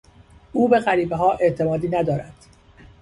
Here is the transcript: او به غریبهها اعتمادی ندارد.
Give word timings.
او 0.51 0.67
به 0.69 0.79
غریبهها 0.79 1.31
اعتمادی 1.33 1.87
ندارد. 1.89 2.33